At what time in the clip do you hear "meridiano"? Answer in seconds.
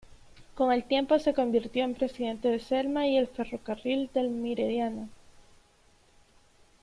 4.31-5.09